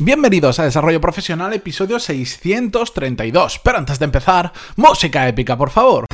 Bienvenidos 0.00 0.60
a 0.60 0.64
Desarrollo 0.64 1.00
Profesional, 1.00 1.52
episodio 1.54 1.98
632. 1.98 3.58
Pero 3.64 3.78
antes 3.78 3.98
de 3.98 4.04
empezar, 4.04 4.52
música 4.76 5.26
épica, 5.26 5.58
por 5.58 5.70
favor. 5.70 6.06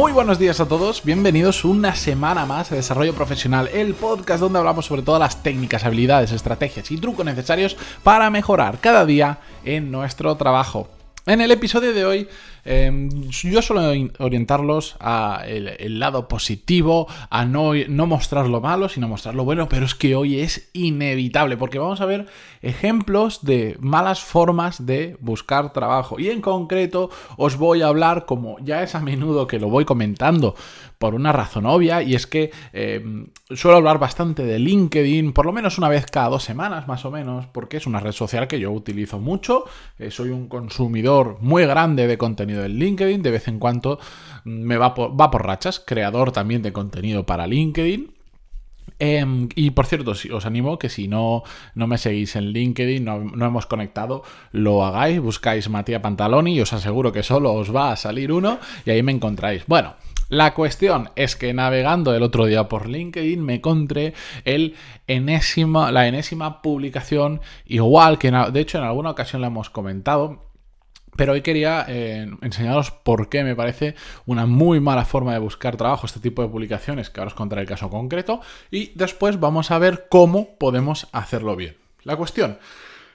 Muy 0.00 0.12
buenos 0.12 0.38
días 0.38 0.58
a 0.60 0.66
todos, 0.66 1.04
bienvenidos 1.04 1.62
una 1.62 1.94
semana 1.94 2.46
más 2.46 2.72
a 2.72 2.74
Desarrollo 2.74 3.14
Profesional, 3.14 3.68
el 3.68 3.92
podcast 3.92 4.40
donde 4.40 4.58
hablamos 4.58 4.86
sobre 4.86 5.02
todas 5.02 5.20
las 5.20 5.42
técnicas, 5.42 5.84
habilidades, 5.84 6.32
estrategias 6.32 6.90
y 6.90 6.96
trucos 6.96 7.26
necesarios 7.26 7.76
para 8.02 8.30
mejorar 8.30 8.78
cada 8.80 9.04
día 9.04 9.40
en 9.62 9.90
nuestro 9.90 10.34
trabajo. 10.36 10.88
En 11.26 11.42
el 11.42 11.50
episodio 11.50 11.92
de 11.92 12.06
hoy 12.06 12.28
Em, 12.64 13.30
yo 13.30 13.62
suelo 13.62 13.82
orientarlos 14.18 14.96
a 15.00 15.42
el, 15.46 15.98
lado 15.98 16.28
positivo, 16.28 17.06
a 17.30 17.44
no, 17.44 17.72
no 17.88 18.06
mostrar 18.06 18.46
lo 18.48 18.60
malo, 18.60 18.88
sino 18.88 19.08
mostrar 19.08 19.34
lo 19.34 19.44
bueno, 19.44 19.68
pero 19.68 19.84
es 19.84 19.94
que 19.94 20.14
hoy 20.14 20.40
es 20.40 20.70
inevitable, 20.72 21.56
porque 21.56 21.78
vamos 21.78 22.00
a 22.00 22.06
ver 22.06 22.26
ejemplos 22.62 23.44
de 23.44 23.76
malas 23.80 24.20
formas 24.20 24.86
de 24.86 25.16
buscar 25.20 25.72
trabajo. 25.72 26.18
Y 26.18 26.30
en 26.30 26.40
concreto 26.40 27.10
os 27.36 27.56
voy 27.56 27.82
a 27.82 27.88
hablar, 27.88 28.26
como 28.26 28.58
ya 28.60 28.82
es 28.82 28.94
a 28.94 29.00
menudo 29.00 29.46
que 29.46 29.58
lo 29.58 29.68
voy 29.68 29.84
comentando, 29.84 30.54
por 30.98 31.14
una 31.14 31.32
razón 31.32 31.64
obvia, 31.64 32.02
y 32.02 32.14
es 32.14 32.26
que 32.26 32.50
em, 32.74 33.28
suelo 33.50 33.78
hablar 33.78 33.98
bastante 33.98 34.44
de 34.44 34.58
LinkedIn, 34.58 35.32
por 35.32 35.46
lo 35.46 35.52
menos 35.52 35.78
una 35.78 35.88
vez 35.88 36.04
cada 36.04 36.28
dos 36.28 36.44
semanas, 36.44 36.88
más 36.88 37.06
o 37.06 37.10
menos, 37.10 37.46
porque 37.46 37.78
es 37.78 37.86
una 37.86 38.00
red 38.00 38.12
social 38.12 38.46
que 38.46 38.60
yo 38.60 38.70
utilizo 38.70 39.18
mucho, 39.18 39.64
eh, 39.98 40.10
soy 40.10 40.28
un 40.28 40.46
consumidor 40.48 41.38
muy 41.40 41.64
grande 41.64 42.06
de 42.06 42.18
contenido 42.18 42.49
del 42.58 42.78
LinkedIn, 42.78 43.22
de 43.22 43.30
vez 43.30 43.48
en 43.48 43.58
cuando 43.58 43.98
me 44.44 44.76
va 44.76 44.94
por, 44.94 45.20
va 45.20 45.30
por 45.30 45.46
rachas, 45.46 45.80
creador 45.80 46.32
también 46.32 46.62
de 46.62 46.72
contenido 46.72 47.26
para 47.26 47.46
LinkedIn. 47.46 48.14
Em, 48.98 49.48
y 49.54 49.70
por 49.70 49.86
cierto, 49.86 50.10
os 50.10 50.46
animo 50.46 50.78
que 50.78 50.90
si 50.90 51.08
no, 51.08 51.42
no 51.74 51.86
me 51.86 51.96
seguís 51.96 52.36
en 52.36 52.52
LinkedIn, 52.52 53.02
no, 53.02 53.20
no, 53.20 53.46
hemos 53.46 53.64
conectado, 53.64 54.22
lo 54.52 54.84
hagáis, 54.84 55.20
buscáis 55.20 55.70
Matías 55.70 56.02
Pantaloni 56.02 56.54
y 56.54 56.60
os 56.60 56.72
aseguro 56.74 57.10
que 57.10 57.22
solo 57.22 57.54
os 57.54 57.74
va 57.74 57.92
a 57.92 57.96
salir 57.96 58.30
uno 58.30 58.58
y 58.84 58.90
ahí 58.90 59.02
me 59.02 59.12
encontráis. 59.12 59.64
Bueno, 59.66 59.94
la 60.28 60.54
cuestión 60.54 61.10
es 61.16 61.34
que 61.34 61.52
navegando 61.54 62.14
el 62.14 62.22
otro 62.22 62.44
día 62.44 62.68
por 62.68 62.88
LinkedIn 62.88 63.42
me 63.42 63.54
encontré 63.56 64.14
el 64.44 64.76
enésima, 65.06 65.90
la 65.90 66.06
enésima 66.06 66.62
publicación, 66.62 67.40
igual 67.66 68.18
que 68.18 68.30
de 68.30 68.60
hecho 68.60 68.78
en 68.78 68.84
alguna 68.84 69.10
ocasión 69.10 69.40
la 69.40 69.48
hemos 69.48 69.70
comentado, 69.70 70.49
pero 71.16 71.32
hoy 71.32 71.42
quería 71.42 71.84
eh, 71.88 72.30
enseñaros 72.42 72.90
por 72.90 73.28
qué 73.28 73.44
me 73.44 73.56
parece 73.56 73.94
una 74.26 74.46
muy 74.46 74.80
mala 74.80 75.04
forma 75.04 75.32
de 75.32 75.38
buscar 75.38 75.76
trabajo 75.76 76.06
este 76.06 76.20
tipo 76.20 76.42
de 76.42 76.48
publicaciones, 76.48 77.10
que 77.10 77.20
ahora 77.20 77.28
os 77.28 77.34
contaré 77.34 77.62
el 77.62 77.68
caso 77.68 77.90
concreto, 77.90 78.40
y 78.70 78.92
después 78.94 79.40
vamos 79.40 79.70
a 79.70 79.78
ver 79.78 80.06
cómo 80.08 80.56
podemos 80.56 81.08
hacerlo 81.12 81.56
bien. 81.56 81.76
La 82.04 82.16
cuestión 82.16 82.58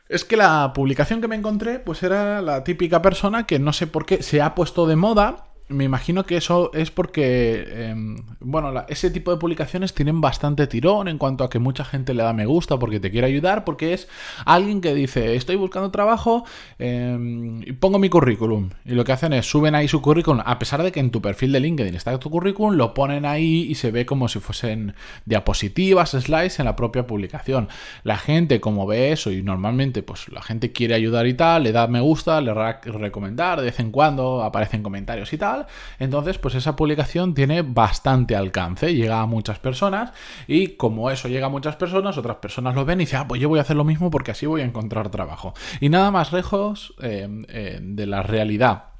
es 0.08 0.24
que 0.24 0.38
la 0.38 0.72
publicación 0.74 1.22
que 1.22 1.28
me 1.28 1.36
encontré, 1.36 1.80
pues 1.80 2.04
era 2.04 2.42
la 2.42 2.64
típica 2.64 3.02
persona 3.02 3.48
que 3.48 3.60
no 3.60 3.74
sé 3.74 3.88
por 3.88 4.06
qué 4.06 4.22
se 4.22 4.42
ha 4.42 4.54
puesto 4.54 4.86
de 4.86 4.96
moda 4.96 5.45
me 5.68 5.84
imagino 5.84 6.26
que 6.26 6.38
eso 6.38 6.70
es 6.74 6.92
porque, 6.92 7.90
em, 7.90 8.18
bueno, 8.40 8.86
ese 8.88 9.10
tipo 9.10 9.32
de 9.32 9.38
publicaciones 9.38 9.96
tienen 9.96 10.22
bastante 10.22 10.68
tirón 10.68 11.08
en 11.08 11.18
cuanto 11.18 11.44
a 11.44 11.50
que 11.50 11.58
mucha 11.58 11.84
gente 11.84 12.14
le 12.14 12.22
da 12.22 12.34
me 12.34 12.46
gusta 12.46 12.78
porque 12.78 13.00
te 13.00 13.10
quiere 13.10 13.26
ayudar, 13.28 13.64
porque 13.64 13.94
es 13.94 14.08
alguien 14.46 14.80
que 14.80 14.94
dice, 14.94 15.36
estoy 15.36 15.56
buscando 15.56 15.90
trabajo 15.90 16.46
em, 16.78 17.64
y 17.64 17.72
pongo 17.74 17.98
mi 17.98 18.10
currículum. 18.10 18.70
Y 18.86 18.92
lo 18.92 19.04
que 19.04 19.12
hacen 19.14 19.34
es, 19.34 19.48
suben 19.48 19.74
ahí 19.74 19.88
su 19.88 20.02
currículum, 20.02 20.44
a 20.46 20.60
pesar 20.60 20.84
de 20.84 20.92
que 20.92 21.00
en 21.00 21.10
tu 21.10 21.22
perfil 21.22 21.52
de 21.52 21.60
LinkedIn 21.60 21.96
está 21.96 22.18
tu 22.20 22.30
currículum, 22.30 22.76
lo 22.76 22.94
ponen 22.94 23.26
ahí 23.26 23.66
y 23.68 23.76
se 23.76 23.90
ve 23.90 24.06
como 24.06 24.28
si 24.28 24.40
fuesen 24.40 24.94
diapositivas, 25.26 26.12
slides 26.12 26.60
en 26.60 26.66
la 26.66 26.76
propia 26.76 27.08
publicación. 27.08 27.70
La 28.04 28.18
gente, 28.18 28.60
como 28.62 28.86
ve 28.86 29.12
eso 29.12 29.32
y 29.32 29.42
normalmente, 29.42 30.04
pues 30.04 30.30
la 30.30 30.44
gente 30.44 30.72
quiere 30.72 30.94
ayudar 30.94 31.26
y 31.26 31.34
tal, 31.34 31.64
le 31.64 31.72
da 31.72 31.88
me 31.88 32.02
gusta, 32.02 32.40
le 32.42 32.54
da 32.54 32.82
recomendar, 32.84 33.60
de 33.60 33.66
vez 33.66 33.80
en 33.80 33.92
cuando 33.92 34.44
aparecen 34.44 34.84
comentarios 34.84 35.34
y 35.34 35.38
tal 35.38 35.55
entonces, 36.00 36.38
pues 36.38 36.56
esa 36.56 36.76
publicación 36.76 37.34
tiene 37.34 37.62
bastante 37.62 38.36
alcance, 38.36 38.94
llega 38.94 39.22
a 39.22 39.26
muchas 39.26 39.60
personas 39.60 40.12
y 40.48 40.70
como 40.70 41.12
eso 41.12 41.28
llega 41.28 41.48
a 41.48 41.50
muchas 41.50 41.76
personas, 41.76 42.18
otras 42.18 42.38
personas 42.38 42.76
lo 42.76 42.86
ven 42.86 43.02
y 43.02 43.06
dicen, 43.06 43.20
ah, 43.20 43.28
pues 43.28 43.42
yo 43.42 43.50
voy 43.50 43.60
a 43.60 43.64
hacer 43.64 43.76
lo 43.76 43.84
mismo 43.84 44.12
porque 44.12 44.32
así 44.32 44.46
voy 44.46 44.62
a 44.62 44.66
encontrar 44.66 45.10
trabajo. 45.10 45.54
Y 45.80 45.90
nada 45.90 46.12
más 46.12 46.34
lejos 46.34 46.94
eh, 47.02 47.28
eh, 47.50 47.80
de 47.82 48.06
la 48.06 48.24
realidad. 48.24 48.95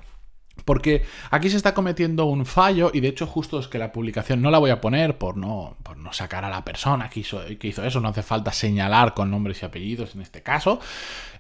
Porque 0.64 1.04
aquí 1.32 1.50
se 1.50 1.58
está 1.58 1.74
cometiendo 1.74 2.26
un 2.26 2.46
fallo 2.46 2.90
y 2.94 3.02
de 3.02 3.10
hecho 3.10 3.28
justo 3.28 3.60
es 3.60 3.68
que 3.68 3.78
la 3.78 3.92
publicación 3.92 4.42
no 4.42 4.50
la 4.50 4.58
voy 4.58 4.72
a 4.72 4.82
poner 4.82 5.18
por 5.18 5.38
no, 5.38 5.76
por 5.84 5.98
no 5.98 6.14
sacar 6.14 6.46
a 6.46 6.50
la 6.50 6.64
persona 6.64 7.10
que 7.10 7.20
hizo, 7.20 7.42
que 7.60 7.68
hizo 7.68 7.84
eso, 7.84 8.00
no 8.00 8.10
hace 8.10 8.24
falta 8.24 8.52
señalar 8.52 9.14
con 9.14 9.30
nombres 9.30 9.62
y 9.62 9.66
apellidos 9.66 10.16
en 10.16 10.22
este 10.22 10.42
caso, 10.42 10.80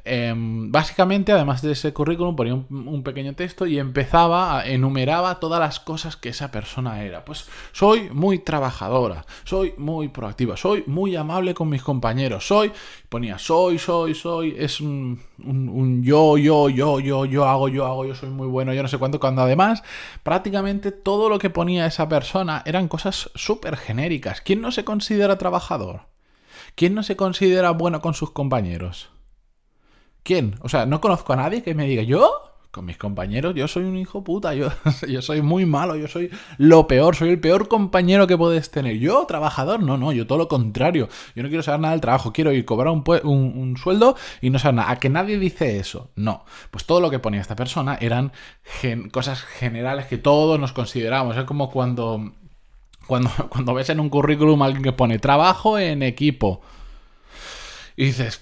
Em, 0.08 0.72
básicamente, 0.72 1.32
además 1.32 1.64
de 1.64 1.72
ese 1.72 1.92
currículum, 1.92 2.36
ponía 2.36 2.54
un, 2.54 3.02
pequeño 3.04 3.34
texto 3.34 3.66
y 3.66 3.80
empezaba, 3.80 4.60
a, 4.60 4.68
enumeraba 4.68 5.40
todas 5.40 5.60
las 5.60 5.80
cosas 5.80 6.16
que 6.16 6.30
esa 6.30 6.52
persona 6.52 7.02
era. 7.02 7.26
Pues 7.26 7.48
soy 7.72 8.12
muy 8.12 8.38
trabajadora, 8.38 9.26
soy 9.46 9.74
muy 9.78 10.10
proactiva, 10.10 10.58
soy 10.58 10.84
muy 10.86 11.16
amable 11.16 11.56
con 11.56 11.70
mis 11.70 11.82
compañeros, 11.82 12.46
soy, 12.46 12.72
ponía 13.10 13.40
soy, 13.40 13.80
soy, 13.80 14.14
soy, 14.14 14.56
es 14.56 14.80
un, 14.80 15.20
un 15.44 16.04
yo, 16.04 16.38
yo, 16.38 16.70
yo, 16.70 17.00
yo, 17.00 17.26
yo 17.26 17.46
hago, 17.46 17.68
yo 17.68 17.88
hago, 17.88 18.06
yo 18.06 18.14
soy 18.14 18.30
muy 18.30 18.48
bueno, 18.48 18.76
yo 18.76 18.84
no 18.84 18.88
sé 18.88 19.00
cuánto, 19.00 19.05
cuando 19.20 19.42
además 19.42 19.84
prácticamente 20.24 20.92
todo 20.92 21.30
lo 21.30 21.40
que 21.40 21.50
ponía 21.50 21.86
esa 21.86 22.10
persona 22.10 22.62
eran 22.66 22.88
cosas 22.88 23.30
súper 23.36 23.78
genéricas. 23.78 24.42
¿Quién 24.42 24.62
no 24.62 24.72
se 24.72 24.84
considera 24.84 25.38
trabajador? 25.38 26.02
¿Quién 26.76 26.94
no 26.94 27.04
se 27.04 27.16
considera 27.16 27.72
bueno 27.72 28.02
con 28.02 28.14
sus 28.14 28.32
compañeros? 28.32 29.10
¿Quién? 30.24 30.56
O 30.62 30.70
sea, 30.70 30.86
no 30.86 31.02
conozco 31.02 31.34
a 31.34 31.38
nadie 31.38 31.64
que 31.64 31.76
me 31.76 31.86
diga, 31.86 32.04
¿yo? 32.04 32.45
Con 32.76 32.84
mis 32.84 32.98
compañeros, 32.98 33.56
yo 33.56 33.70
soy 33.70 33.86
un 33.86 33.96
hijo 33.96 34.22
puta, 34.22 34.54
yo, 34.54 34.68
yo 35.08 35.22
soy 35.22 35.42
muy 35.42 35.66
malo, 35.66 35.96
yo 35.96 36.10
soy 36.10 36.30
lo 36.58 36.88
peor, 36.88 37.16
soy 37.16 37.30
el 37.30 37.40
peor 37.40 37.70
compañero 37.70 38.28
que 38.28 38.38
puedes 38.38 38.70
tener. 38.70 38.98
Yo, 38.98 39.26
trabajador, 39.26 39.82
no, 39.82 39.98
no, 39.98 40.12
yo 40.12 40.28
todo 40.28 40.38
lo 40.38 40.50
contrario. 40.50 41.08
Yo 41.38 41.44
no 41.44 41.48
quiero 41.48 41.64
saber 41.64 41.80
nada 41.80 41.94
del 41.94 42.02
trabajo, 42.02 42.34
quiero 42.34 42.52
ir 42.52 42.66
cobrar 42.66 42.94
un, 42.94 43.06
un, 43.24 43.78
sueldo 43.78 44.18
y 44.42 44.50
no 44.50 44.60
saber 44.60 44.76
nada. 44.76 44.92
A 44.92 44.98
que 44.98 45.10
nadie 45.10 45.40
dice 45.40 45.80
eso, 45.80 46.10
no. 46.18 46.44
Pues 46.70 46.84
todo 46.84 47.00
lo 47.00 47.10
que 47.10 47.20
ponía 47.20 47.40
esta 47.40 47.56
persona 47.56 47.98
eran 48.02 48.34
cosas 49.10 49.42
generales 49.42 50.08
que 50.08 50.18
todos 50.18 50.60
nos 50.60 50.74
consideramos. 50.74 51.38
Es 51.38 51.46
como 51.46 51.72
cuando, 51.72 52.34
cuando, 53.08 53.30
cuando 53.50 53.74
ves 53.74 53.90
en 53.90 54.02
un 54.02 54.10
currículum 54.10 54.62
alguien 54.62 54.84
que 54.84 54.92
pone 54.92 55.18
trabajo 55.18 55.80
en 55.80 56.04
equipo 56.04 56.60
y 57.96 58.08
dices 58.08 58.42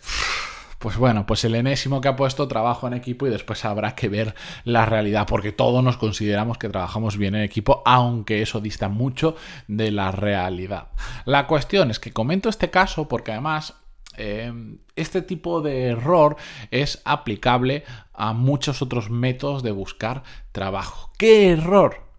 pues 0.84 0.98
bueno, 0.98 1.26
pues 1.26 1.46
el 1.46 1.56
enésimo 1.56 2.02
que 2.02 2.10
ha 2.10 2.18
puesto 2.18 2.50
trabajo 2.50 2.88
en 2.88 2.94
equipo 2.94 3.26
y 3.26 3.30
después 3.30 3.64
habrá 3.64 3.96
que 3.96 4.10
ver 4.10 4.36
la 4.66 4.86
realidad, 4.86 5.26
porque 5.26 5.54
todos 5.54 5.82
nos 5.82 5.96
consideramos 5.96 6.58
que 6.58 6.68
trabajamos 6.68 7.16
bien 7.16 7.36
en 7.36 7.44
equipo, 7.44 7.82
aunque 7.86 8.42
eso 8.42 8.60
dista 8.60 8.90
mucho 8.90 9.38
de 9.70 9.92
la 9.92 10.12
realidad. 10.12 10.90
La 11.24 11.48
cuestión 11.48 11.90
es 11.90 12.02
que 12.02 12.12
comento 12.12 12.50
este 12.50 12.70
caso 12.70 13.08
porque 13.08 13.32
además 13.32 13.76
eh, 14.18 14.52
este 14.98 15.22
tipo 15.22 15.62
de 15.62 15.86
error 15.86 16.36
es 16.70 17.02
aplicable 17.06 17.86
a 18.12 18.34
muchos 18.34 18.82
otros 18.82 19.10
métodos 19.10 19.64
de 19.64 19.72
buscar 19.72 20.24
trabajo. 20.52 21.14
¿Qué 21.18 21.52
error? 21.52 22.10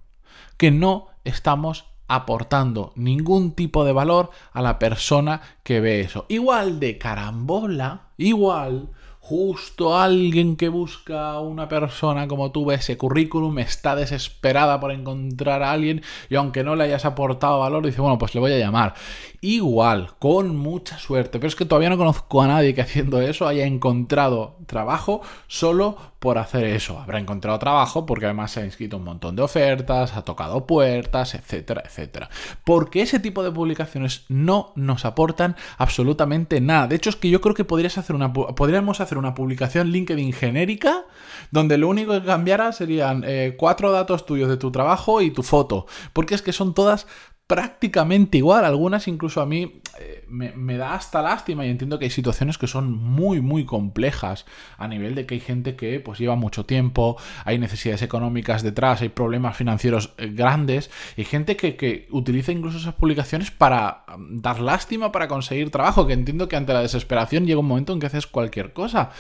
Que 0.57 0.71
no 0.71 1.09
estamos 1.25 1.85
aportando 2.09 2.93
ningún 2.97 3.53
tipo 3.53 3.85
de 3.85 3.93
valor 3.93 4.31
a 4.53 4.63
la 4.63 4.79
persona 4.79 5.41
que 5.63 5.81
ve 5.81 6.01
eso. 6.01 6.27
Igual 6.29 6.81
de 6.81 6.99
carambola, 6.99 8.09
igual 8.17 8.91
justo 9.27 9.99
alguien 9.99 10.55
que 10.55 10.69
busca 10.69 11.31
a 11.31 11.41
una 11.41 11.67
persona 11.67 12.29
como 12.29 12.53
tú 12.53 12.71
ese 12.73 12.99
currículum, 12.99 13.59
está 13.59 13.97
desesperada 13.97 14.79
por 14.81 14.93
encontrar 14.93 15.62
a 15.62 15.73
alguien 15.73 16.03
y 16.29 16.35
aunque 16.35 16.62
no 16.62 16.76
le 16.76 16.85
hayas 16.85 17.06
aportado 17.06 17.61
valor, 17.61 17.87
dice, 17.87 18.03
bueno, 18.03 18.19
pues 18.19 18.35
le 18.35 18.43
voy 18.43 18.53
a 18.53 18.59
llamar. 18.59 18.93
Igual, 19.41 20.11
con 20.19 20.55
mucha 20.55 20.99
suerte, 20.99 21.38
pero 21.38 21.49
es 21.49 21.56
que 21.56 21.65
todavía 21.65 21.88
no 21.88 21.97
conozco 21.97 22.43
a 22.43 22.49
nadie 22.49 22.75
que 22.75 22.82
haciendo 22.82 23.23
eso 23.23 23.49
haya 23.49 23.65
encontrado 23.65 24.59
trabajo 24.67 25.23
solo 25.47 25.97
por 26.25 26.38
hacer 26.38 26.65
eso. 26.65 26.99
Habrá 26.99 27.19
encontrado 27.19 27.59
trabajo 27.59 28.06
porque 28.06 28.25
además 28.25 28.50
se 28.50 28.61
ha 28.61 28.65
inscrito 28.65 28.97
un 28.97 29.05
montón 29.05 29.37
de 29.37 29.43
ofertas, 29.43 30.17
ha 30.17 30.25
tocado 30.25 30.67
puertas, 30.67 31.35
etcétera, 31.35 31.82
etcétera. 31.85 32.31
Porque 32.65 33.03
ese 33.03 33.21
tipo 33.21 33.43
de 33.43 33.50
publicaciones 33.50 34.25
no 34.29 34.73
nos 34.75 35.05
aportan 35.05 35.55
absolutamente 35.76 36.62
nada. 36.62 36.87
De 36.87 36.97
hecho, 36.97 37.11
es 37.11 37.17
que 37.17 37.29
yo 37.29 37.43
creo 37.43 37.55
que 37.55 37.67
podrías 37.67 37.99
hacer 37.99 38.17
una, 38.17 38.32
podríamos 38.32 39.03
hacer 39.03 39.13
una 39.19 39.34
publicación 39.34 39.90
LinkedIn 39.90 40.32
genérica 40.32 41.05
donde 41.50 41.78
lo 41.78 41.88
único 41.88 42.12
que 42.12 42.26
cambiara 42.26 42.72
serían 42.72 43.22
eh, 43.26 43.55
cuatro 43.56 43.93
datos 43.93 44.26
tuyos 44.26 44.49
de 44.49 44.56
tu 44.56 44.72
trabajo 44.72 45.20
y 45.20 45.31
tu 45.31 45.43
foto. 45.43 45.87
Porque 46.12 46.34
es 46.34 46.43
que 46.43 46.52
son 46.52 46.75
todas 46.75 47.06
prácticamente 47.46 48.38
igual. 48.38 48.64
Algunas 48.64 49.06
incluso 49.06 49.41
a 49.41 49.46
mí 49.46 49.81
eh, 49.99 50.25
me, 50.29 50.76
da 50.76 50.94
hasta 50.94 51.20
lástima 51.20 51.67
y 51.67 51.70
entiendo 51.70 51.99
que 51.99 52.06
hay 52.06 52.11
situaciones 52.11 52.58
que 52.58 52.67
son 52.67 52.93
muy, 52.93 53.41
muy 53.41 53.64
complejas 53.64 54.46
a 54.79 54.88
nivel 54.88 55.14
de 55.14 55.26
que 55.26 55.35
hay 55.35 55.41
gente 55.41 55.76
que 55.76 56.00
pues 56.00 56.19
lleva 56.19 56.37
mucho 56.37 56.64
tiempo, 56.64 57.17
hay 57.44 57.58
necesidades 57.58 58.02
económicas 58.02 58.62
detrás, 58.62 59.02
hay 59.02 59.11
problemas 59.11 59.56
financieros 59.56 60.14
eh, 60.17 60.29
grandes 60.29 60.91
y 61.17 61.25
gente 61.25 61.56
que, 61.56 61.76
que 61.76 62.06
utiliza 62.11 62.52
incluso 62.52 62.79
esas 62.79 62.94
publicaciones 62.94 63.50
para 63.50 64.05
mm, 64.17 64.40
dar 64.40 64.61
lástima 64.61 65.12
para 65.12 65.29
conseguir 65.29 65.70
trabajo, 65.70 66.06
que 66.06 66.14
entiendo 66.14 66.49
que 66.49 66.56
ante 66.56 66.73
la 66.73 66.81
desesperación 66.81 67.47
llega 67.47 67.61
un 67.61 67.69
momento 67.69 67.93
en 67.93 68.00
que 68.00 68.06
haces 68.06 68.26
cualquier 68.26 68.73
cosa. 68.73 69.11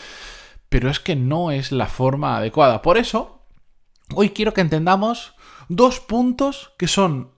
Pero 0.70 0.90
es 0.90 0.98
que 0.98 1.14
no 1.14 1.50
es 1.50 1.70
la 1.72 1.86
forma 1.86 2.38
adecuada. 2.38 2.82
Por 2.82 2.96
eso, 2.96 3.42
hoy 4.14 4.30
quiero 4.30 4.54
que 4.54 4.62
entendamos 4.62 5.34
dos 5.68 6.00
puntos 6.00 6.72
que 6.78 6.88
son 6.88 7.33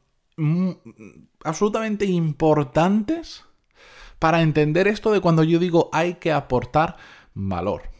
absolutamente 1.45 2.05
importantes 2.05 3.45
para 4.19 4.43
entender 4.43 4.89
esto 4.89 5.13
de 5.13 5.21
cuando 5.21 5.43
yo 5.43 5.59
digo 5.59 5.89
hay 5.93 6.15
que 6.15 6.33
aportar 6.33 6.97
valor. 7.35 7.91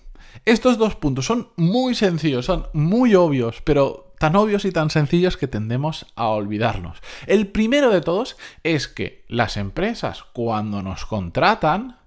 Estos 0.45 0.79
dos 0.79 0.97
puntos 0.97 1.27
son 1.27 1.51
muy 1.57 1.95
sencillos, 1.95 2.47
son 2.47 2.67
muy 2.73 3.15
obvios, 3.15 3.63
pero 3.65 4.15
tan 4.19 4.37
obvios 4.37 4.65
y 4.65 4.73
tan 4.73 4.91
sencillos 4.91 5.37
que 5.37 5.49
tendemos 5.49 6.07
a 6.15 6.29
olvidarnos. 6.29 6.99
El 7.27 7.49
primero 7.49 7.91
de 7.91 8.01
todos 8.01 8.37
es 8.63 8.89
que 8.89 9.25
las 9.29 9.57
empresas 9.57 10.25
cuando 10.33 10.83
nos 10.83 11.07
contratan 11.07 11.99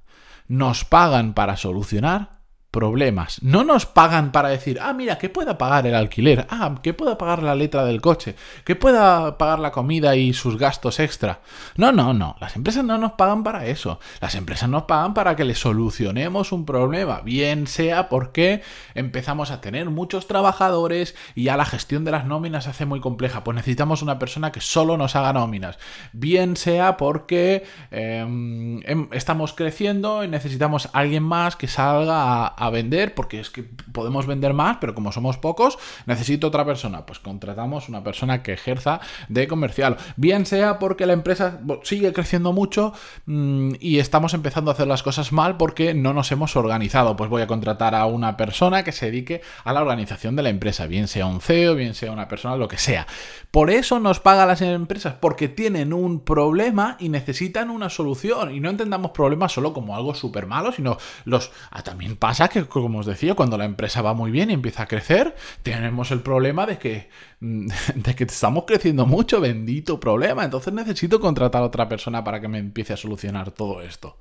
nos 0.47 0.85
pagan 0.85 1.33
para 1.33 1.57
solucionar 1.57 2.38
problemas. 2.71 3.41
No 3.41 3.63
nos 3.63 3.85
pagan 3.85 4.31
para 4.31 4.49
decir, 4.49 4.79
ah, 4.81 4.93
mira, 4.93 5.17
que 5.17 5.29
pueda 5.29 5.57
pagar 5.57 5.87
el 5.87 5.95
alquiler, 5.95 6.45
ah, 6.49 6.75
que 6.83 6.93
pueda 6.93 7.17
pagar 7.17 7.41
la 7.41 7.55
letra 7.55 7.83
del 7.83 8.01
coche, 8.01 8.35
que 8.63 8.75
pueda 8.75 9.37
pagar 9.37 9.59
la 9.59 9.71
comida 9.71 10.15
y 10.15 10.33
sus 10.33 10.57
gastos 10.57 10.99
extra. 10.99 11.39
No, 11.75 11.91
no, 11.91 12.13
no, 12.13 12.35
las 12.39 12.55
empresas 12.55 12.83
no 12.83 12.97
nos 12.97 13.13
pagan 13.13 13.43
para 13.43 13.65
eso. 13.65 13.99
Las 14.21 14.35
empresas 14.35 14.69
nos 14.69 14.83
pagan 14.83 15.13
para 15.13 15.35
que 15.35 15.45
le 15.45 15.55
solucionemos 15.55 16.51
un 16.51 16.65
problema, 16.65 17.21
bien 17.21 17.65
sea 17.65 18.07
porque 18.07 18.61
empezamos 18.93 19.49
a 19.49 19.61
tener 19.61 19.89
muchos 19.89 20.27
trabajadores 20.27 21.15
y 21.33 21.45
ya 21.45 21.57
la 21.57 21.65
gestión 21.65 22.05
de 22.05 22.11
las 22.11 22.25
nóminas 22.25 22.65
se 22.65 22.69
hace 22.69 22.85
muy 22.85 22.99
compleja, 22.99 23.43
pues 23.43 23.55
necesitamos 23.55 24.03
una 24.03 24.19
persona 24.19 24.51
que 24.51 24.61
solo 24.61 24.95
nos 24.95 25.15
haga 25.15 25.33
nóminas. 25.33 25.79
Bien 26.13 26.55
sea 26.55 26.97
porque 26.97 27.63
em, 27.89 28.81
em, 28.83 29.07
estamos 29.11 29.53
creciendo 29.53 30.23
y 30.23 30.27
necesitamos 30.27 30.89
alguien 30.93 31.23
más 31.23 31.55
que 31.55 31.67
salga 31.67 32.47
a 32.58 32.58
a 32.59 32.69
vender, 32.69 33.15
porque 33.15 33.39
es 33.39 33.49
que 33.49 33.63
podemos 33.63 34.27
vender 34.27 34.53
más, 34.53 34.77
pero 34.79 34.93
como 34.93 35.11
somos 35.11 35.37
pocos, 35.37 35.79
necesito 36.05 36.47
otra 36.47 36.65
persona. 36.65 37.05
Pues 37.05 37.19
contratamos 37.19 37.89
una 37.89 38.03
persona 38.03 38.43
que 38.43 38.53
ejerza 38.53 38.99
de 39.29 39.47
comercial. 39.47 39.97
Bien 40.17 40.45
sea 40.45 40.77
porque 40.77 41.05
la 41.05 41.13
empresa 41.13 41.59
sigue 41.83 42.13
creciendo 42.13 42.53
mucho 42.53 42.93
mm, 43.25 43.75
y 43.79 43.99
estamos 43.99 44.33
empezando 44.33 44.71
a 44.71 44.73
hacer 44.73 44.87
las 44.87 45.03
cosas 45.03 45.31
mal 45.31 45.57
porque 45.57 45.93
no 45.93 46.13
nos 46.13 46.31
hemos 46.31 46.55
organizado. 46.55 47.15
Pues 47.15 47.29
voy 47.29 47.41
a 47.41 47.47
contratar 47.47 47.95
a 47.95 48.05
una 48.05 48.37
persona 48.37 48.83
que 48.83 48.91
se 48.91 49.05
dedique 49.05 49.41
a 49.63 49.73
la 49.73 49.81
organización 49.81 50.35
de 50.35 50.43
la 50.43 50.49
empresa, 50.49 50.85
bien 50.85 51.07
sea 51.07 51.25
un 51.25 51.39
CEO, 51.39 51.75
bien 51.75 51.93
sea 51.93 52.11
una 52.11 52.27
persona, 52.27 52.57
lo 52.57 52.67
que 52.67 52.77
sea. 52.77 53.07
Por 53.51 53.71
eso 53.71 53.99
nos 53.99 54.19
pagan 54.19 54.47
las 54.47 54.61
empresas, 54.61 55.15
porque 55.19 55.47
tienen 55.47 55.93
un 55.93 56.19
problema 56.19 56.97
y 56.99 57.09
necesitan 57.09 57.69
una 57.69 57.89
solución. 57.89 58.53
Y 58.53 58.59
no 58.59 58.69
entendamos 58.69 59.11
problemas 59.11 59.53
solo 59.53 59.73
como 59.73 59.95
algo 59.95 60.13
súper 60.13 60.45
malo, 60.45 60.71
sino 60.71 60.97
los... 61.25 61.51
Ah, 61.71 61.81
también 61.81 62.15
pasa 62.15 62.48
que, 62.49 62.65
como 62.65 62.99
os 62.99 63.05
decía, 63.05 63.35
cuando 63.35 63.57
la 63.57 63.65
empresa 63.65 64.01
va 64.01 64.13
muy 64.13 64.31
bien 64.31 64.49
y 64.49 64.53
empieza 64.53 64.83
a 64.83 64.87
crecer, 64.87 65.35
tenemos 65.63 66.11
el 66.11 66.21
problema 66.21 66.65
de 66.65 66.77
que, 66.77 67.09
de 67.39 68.15
que 68.15 68.23
estamos 68.23 68.65
creciendo 68.65 69.05
mucho, 69.05 69.41
bendito 69.41 69.99
problema. 69.99 70.43
Entonces 70.43 70.73
necesito 70.73 71.19
contratar 71.19 71.61
a 71.61 71.65
otra 71.65 71.87
persona 71.87 72.23
para 72.23 72.41
que 72.41 72.47
me 72.47 72.57
empiece 72.57 72.93
a 72.93 72.97
solucionar 72.97 73.51
todo 73.51 73.81
esto. 73.81 74.17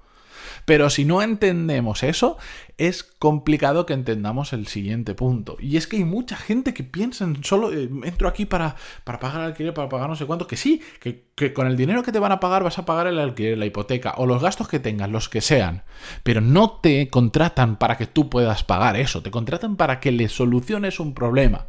Pero 0.68 0.90
si 0.90 1.06
no 1.06 1.22
entendemos 1.22 2.02
eso, 2.02 2.36
es 2.76 3.02
complicado 3.02 3.86
que 3.86 3.94
entendamos 3.94 4.52
el 4.52 4.66
siguiente 4.66 5.14
punto. 5.14 5.56
Y 5.60 5.78
es 5.78 5.86
que 5.86 5.96
hay 5.96 6.04
mucha 6.04 6.36
gente 6.36 6.74
que 6.74 6.84
piensa 6.84 7.24
en 7.24 7.42
solo, 7.42 7.72
eh, 7.72 7.88
entro 8.04 8.28
aquí 8.28 8.44
para, 8.44 8.76
para 9.02 9.18
pagar 9.18 9.40
alquiler, 9.40 9.72
para 9.72 9.88
pagar 9.88 10.10
no 10.10 10.14
sé 10.14 10.26
cuánto, 10.26 10.46
que 10.46 10.58
sí, 10.58 10.82
que, 11.00 11.24
que 11.34 11.54
con 11.54 11.66
el 11.66 11.78
dinero 11.78 12.02
que 12.02 12.12
te 12.12 12.18
van 12.18 12.32
a 12.32 12.40
pagar 12.40 12.64
vas 12.64 12.78
a 12.78 12.84
pagar 12.84 13.06
el 13.06 13.18
alquiler, 13.18 13.56
la 13.56 13.64
hipoteca 13.64 14.12
o 14.18 14.26
los 14.26 14.42
gastos 14.42 14.68
que 14.68 14.78
tengas, 14.78 15.08
los 15.08 15.30
que 15.30 15.40
sean. 15.40 15.84
Pero 16.22 16.42
no 16.42 16.72
te 16.82 17.08
contratan 17.08 17.76
para 17.76 17.96
que 17.96 18.06
tú 18.06 18.28
puedas 18.28 18.62
pagar 18.62 18.98
eso, 18.98 19.22
te 19.22 19.30
contratan 19.30 19.76
para 19.76 20.00
que 20.00 20.12
le 20.12 20.28
soluciones 20.28 21.00
un 21.00 21.14
problema. 21.14 21.68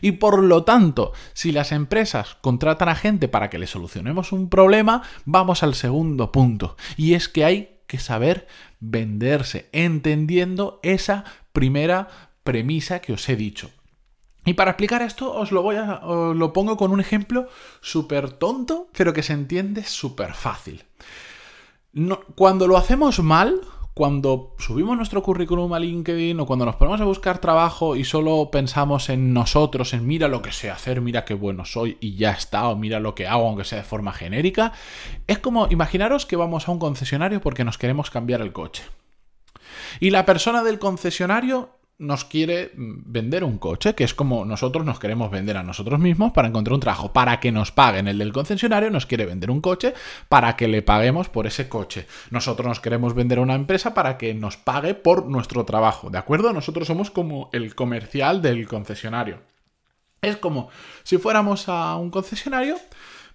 Y 0.00 0.12
por 0.12 0.42
lo 0.42 0.64
tanto, 0.64 1.12
si 1.34 1.52
las 1.52 1.72
empresas 1.72 2.38
contratan 2.40 2.88
a 2.88 2.94
gente 2.94 3.28
para 3.28 3.50
que 3.50 3.58
le 3.58 3.66
solucionemos 3.66 4.32
un 4.32 4.48
problema, 4.48 5.02
vamos 5.26 5.62
al 5.62 5.74
segundo 5.74 6.32
punto. 6.32 6.78
Y 6.96 7.12
es 7.12 7.28
que 7.28 7.44
hay 7.44 7.79
que 7.90 7.98
saber 7.98 8.46
venderse, 8.78 9.68
entendiendo 9.72 10.78
esa 10.84 11.24
primera 11.52 12.06
premisa 12.44 13.00
que 13.00 13.12
os 13.12 13.28
he 13.28 13.34
dicho. 13.34 13.72
Y 14.44 14.54
para 14.54 14.70
explicar 14.70 15.02
esto 15.02 15.34
os 15.34 15.50
lo 15.50 15.62
voy 15.62 15.74
a 15.74 16.00
lo 16.04 16.52
pongo 16.52 16.76
con 16.76 16.92
un 16.92 17.00
ejemplo 17.00 17.48
súper 17.80 18.30
tonto, 18.30 18.86
pero 18.96 19.12
que 19.12 19.24
se 19.24 19.32
entiende 19.32 19.82
súper 19.82 20.34
fácil. 20.34 20.84
cuando 22.36 22.68
lo 22.68 22.76
hacemos 22.76 23.18
mal, 23.18 23.60
cuando 24.00 24.54
subimos 24.56 24.96
nuestro 24.96 25.22
currículum 25.22 25.74
a 25.74 25.78
LinkedIn 25.78 26.40
o 26.40 26.46
cuando 26.46 26.64
nos 26.64 26.76
ponemos 26.76 27.02
a 27.02 27.04
buscar 27.04 27.38
trabajo 27.38 27.96
y 27.96 28.04
solo 28.04 28.48
pensamos 28.50 29.10
en 29.10 29.34
nosotros, 29.34 29.92
en 29.92 30.06
mira 30.06 30.26
lo 30.26 30.40
que 30.40 30.52
sé 30.52 30.70
hacer, 30.70 31.02
mira 31.02 31.26
qué 31.26 31.34
bueno 31.34 31.66
soy 31.66 31.98
y 32.00 32.16
ya 32.16 32.30
está, 32.30 32.68
o 32.68 32.76
mira 32.76 32.98
lo 32.98 33.14
que 33.14 33.26
hago 33.26 33.46
aunque 33.46 33.64
sea 33.64 33.76
de 33.76 33.84
forma 33.84 34.14
genérica, 34.14 34.72
es 35.26 35.38
como 35.38 35.66
imaginaros 35.68 36.24
que 36.24 36.36
vamos 36.36 36.66
a 36.66 36.72
un 36.72 36.78
concesionario 36.78 37.42
porque 37.42 37.62
nos 37.62 37.76
queremos 37.76 38.08
cambiar 38.08 38.40
el 38.40 38.54
coche. 38.54 38.84
Y 40.00 40.08
la 40.08 40.24
persona 40.24 40.62
del 40.62 40.78
concesionario 40.78 41.68
nos 42.00 42.24
quiere 42.24 42.72
vender 42.74 43.44
un 43.44 43.58
coche, 43.58 43.94
que 43.94 44.04
es 44.04 44.14
como 44.14 44.46
nosotros 44.46 44.84
nos 44.86 44.98
queremos 44.98 45.30
vender 45.30 45.58
a 45.58 45.62
nosotros 45.62 46.00
mismos 46.00 46.32
para 46.32 46.48
encontrar 46.48 46.74
un 46.74 46.80
trabajo, 46.80 47.12
para 47.12 47.40
que 47.40 47.52
nos 47.52 47.72
paguen. 47.72 48.08
El 48.08 48.18
del 48.18 48.32
concesionario 48.32 48.90
nos 48.90 49.04
quiere 49.04 49.26
vender 49.26 49.50
un 49.50 49.60
coche 49.60 49.92
para 50.28 50.56
que 50.56 50.66
le 50.66 50.80
paguemos 50.80 51.28
por 51.28 51.46
ese 51.46 51.68
coche. 51.68 52.06
Nosotros 52.30 52.66
nos 52.66 52.80
queremos 52.80 53.14
vender 53.14 53.38
a 53.38 53.42
una 53.42 53.54
empresa 53.54 53.92
para 53.92 54.16
que 54.16 54.32
nos 54.32 54.56
pague 54.56 54.94
por 54.94 55.26
nuestro 55.26 55.64
trabajo, 55.64 56.08
¿de 56.08 56.18
acuerdo? 56.18 56.52
Nosotros 56.54 56.86
somos 56.86 57.10
como 57.10 57.50
el 57.52 57.74
comercial 57.74 58.40
del 58.40 58.66
concesionario. 58.66 59.38
Es 60.22 60.36
como 60.36 60.68
si 61.02 61.18
fuéramos 61.18 61.68
a 61.68 61.96
un 61.96 62.10
concesionario 62.10 62.76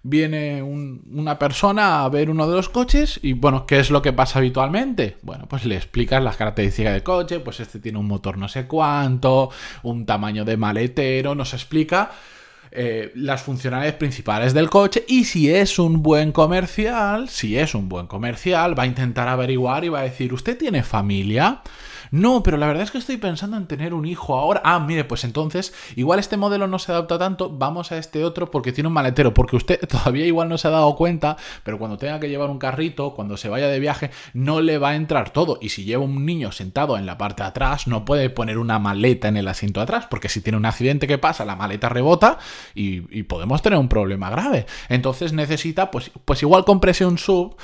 viene 0.02 0.62
una 0.62 1.38
persona 1.38 2.04
a 2.04 2.08
ver 2.08 2.30
uno 2.30 2.48
de 2.48 2.56
los 2.56 2.68
coches 2.68 3.18
y 3.22 3.32
bueno, 3.32 3.66
¿qué 3.66 3.78
es 3.78 3.90
lo 3.90 4.02
que 4.02 4.12
pasa 4.12 4.38
habitualmente? 4.38 5.16
Bueno, 5.22 5.46
pues 5.48 5.64
le 5.64 5.76
explicas 5.76 6.22
las 6.22 6.36
características 6.36 6.92
del 6.92 7.02
coche, 7.02 7.40
pues 7.40 7.60
este 7.60 7.80
tiene 7.80 7.98
un 7.98 8.06
motor 8.06 8.38
no 8.38 8.48
sé 8.48 8.66
cuánto, 8.66 9.50
un 9.82 10.06
tamaño 10.06 10.44
de 10.44 10.56
maletero, 10.56 11.34
nos 11.34 11.54
explica 11.54 12.10
eh, 12.76 13.12
las 13.14 13.42
funcionalidades 13.42 13.94
principales 13.96 14.52
del 14.54 14.70
coche 14.70 15.04
y 15.08 15.24
si 15.24 15.52
es 15.52 15.78
un 15.78 16.02
buen 16.02 16.32
comercial, 16.32 17.28
si 17.28 17.58
es 17.58 17.74
un 17.74 17.88
buen 17.88 18.06
comercial, 18.06 18.78
va 18.78 18.82
a 18.84 18.86
intentar 18.86 19.28
averiguar 19.28 19.84
y 19.84 19.88
va 19.88 20.00
a 20.00 20.02
decir, 20.02 20.34
¿usted 20.34 20.58
tiene 20.58 20.82
familia? 20.82 21.62
No, 22.10 22.42
pero 22.42 22.56
la 22.56 22.66
verdad 22.66 22.84
es 22.84 22.90
que 22.90 22.98
estoy 22.98 23.16
pensando 23.16 23.56
en 23.56 23.66
tener 23.66 23.94
un 23.94 24.06
hijo 24.06 24.38
ahora. 24.38 24.60
Ah, 24.64 24.78
mire, 24.78 25.04
pues 25.04 25.24
entonces, 25.24 25.74
igual 25.96 26.18
este 26.18 26.36
modelo 26.36 26.66
no 26.66 26.78
se 26.78 26.92
adapta 26.92 27.18
tanto, 27.18 27.50
vamos 27.50 27.92
a 27.92 27.98
este 27.98 28.24
otro 28.24 28.50
porque 28.50 28.72
tiene 28.72 28.88
un 28.88 28.94
maletero, 28.94 29.34
porque 29.34 29.56
usted 29.56 29.80
todavía 29.88 30.26
igual 30.26 30.48
no 30.48 30.58
se 30.58 30.68
ha 30.68 30.70
dado 30.70 30.94
cuenta, 30.96 31.36
pero 31.64 31.78
cuando 31.78 31.98
tenga 31.98 32.20
que 32.20 32.28
llevar 32.28 32.50
un 32.50 32.58
carrito, 32.58 33.14
cuando 33.14 33.36
se 33.36 33.48
vaya 33.48 33.68
de 33.68 33.80
viaje, 33.80 34.10
no 34.34 34.60
le 34.60 34.78
va 34.78 34.90
a 34.90 34.96
entrar 34.96 35.30
todo. 35.30 35.58
Y 35.60 35.70
si 35.70 35.84
lleva 35.84 36.04
un 36.04 36.24
niño 36.24 36.52
sentado 36.52 36.96
en 36.96 37.06
la 37.06 37.18
parte 37.18 37.42
de 37.42 37.48
atrás, 37.48 37.86
no 37.86 38.04
puede 38.04 38.30
poner 38.30 38.58
una 38.58 38.78
maleta 38.78 39.28
en 39.28 39.36
el 39.36 39.48
asiento 39.48 39.80
atrás, 39.80 40.06
porque 40.08 40.28
si 40.28 40.40
tiene 40.40 40.58
un 40.58 40.66
accidente 40.66 41.06
que 41.06 41.18
pasa, 41.18 41.44
la 41.44 41.56
maleta 41.56 41.88
rebota 41.88 42.38
y, 42.74 43.22
podemos 43.24 43.62
tener 43.62 43.78
un 43.78 43.88
problema 43.88 44.30
grave. 44.30 44.66
Entonces 44.88 45.32
necesita, 45.32 45.90
pues, 45.90 46.10
pues 46.24 46.42
igual 46.42 46.64
comprese 46.64 47.04
un 47.04 47.18
sub, 47.18 47.56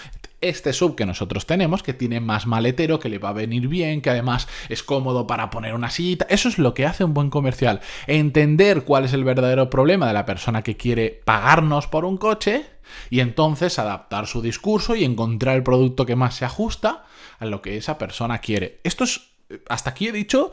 este 0.42 0.72
sub 0.72 0.96
que 0.96 1.06
nosotros 1.06 1.46
tenemos, 1.46 1.82
que 1.82 1.94
tiene 1.94 2.20
más 2.20 2.46
maletero, 2.46 2.98
que 2.98 3.08
le 3.08 3.18
va 3.18 3.30
a 3.30 3.32
venir 3.32 3.68
bien, 3.68 4.02
que 4.02 4.10
además 4.10 4.48
es 4.68 4.82
cómodo 4.82 5.26
para 5.26 5.50
poner 5.50 5.74
una 5.74 5.88
sillita. 5.88 6.26
Eso 6.28 6.48
es 6.48 6.58
lo 6.58 6.74
que 6.74 6.84
hace 6.84 7.04
un 7.04 7.14
buen 7.14 7.30
comercial. 7.30 7.80
Entender 8.06 8.82
cuál 8.82 9.04
es 9.04 9.12
el 9.12 9.24
verdadero 9.24 9.70
problema 9.70 10.06
de 10.06 10.12
la 10.12 10.26
persona 10.26 10.62
que 10.62 10.76
quiere 10.76 11.22
pagarnos 11.24 11.86
por 11.86 12.04
un 12.04 12.18
coche 12.18 12.66
y 13.08 13.20
entonces 13.20 13.78
adaptar 13.78 14.26
su 14.26 14.42
discurso 14.42 14.94
y 14.94 15.04
encontrar 15.04 15.56
el 15.56 15.62
producto 15.62 16.04
que 16.04 16.16
más 16.16 16.34
se 16.34 16.44
ajusta 16.44 17.04
a 17.38 17.46
lo 17.46 17.62
que 17.62 17.76
esa 17.76 17.98
persona 17.98 18.38
quiere. 18.38 18.80
Esto 18.84 19.04
es, 19.04 19.32
hasta 19.68 19.90
aquí 19.90 20.08
he 20.08 20.12
dicho 20.12 20.50